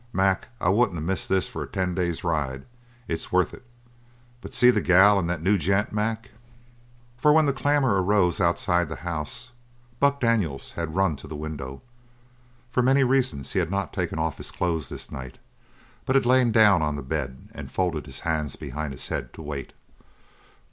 "Mac, 0.13 0.47
I 0.59 0.67
wouldn't 0.69 0.97
of 0.97 1.03
missed 1.03 1.29
this 1.29 1.47
for 1.47 1.61
a 1.61 1.67
ten 1.67 1.93
days' 1.93 2.23
ride. 2.23 2.65
It's 3.07 3.31
worth 3.31 3.53
it. 3.53 3.63
But 4.41 4.55
see 4.55 4.71
the 4.71 4.81
gal 4.81 5.19
and 5.19 5.29
that 5.29 5.43
new 5.43 5.59
gent, 5.59 5.93
Mac!" 5.93 6.31
For 7.17 7.31
when 7.31 7.45
the 7.45 7.53
clamour 7.53 8.01
arose 8.01 8.41
outside 8.41 8.89
the 8.89 8.95
house, 9.05 9.51
Buck 9.99 10.19
Daniels 10.19 10.71
had 10.71 10.95
run 10.95 11.17
to 11.17 11.27
the 11.27 11.35
window. 11.35 11.83
For 12.71 12.81
many 12.81 13.03
reasons 13.03 13.51
he 13.53 13.59
had 13.59 13.69
not 13.69 13.93
taken 13.93 14.17
off 14.17 14.37
his 14.37 14.49
clothes 14.49 14.89
this 14.89 15.11
night, 15.11 15.37
but 16.07 16.15
had 16.15 16.25
lain 16.25 16.51
down 16.51 16.81
on 16.81 16.95
the 16.95 17.03
bed 17.03 17.49
and 17.53 17.71
folded 17.71 18.07
his 18.07 18.21
hands 18.21 18.55
behind 18.55 18.93
his 18.93 19.07
head 19.09 19.31
to 19.33 19.43
wait. 19.43 19.71